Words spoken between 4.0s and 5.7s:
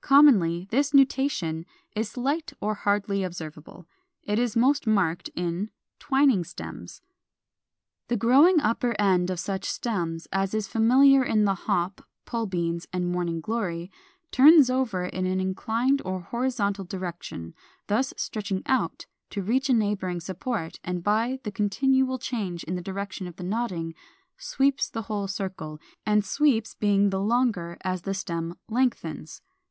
It is most marked in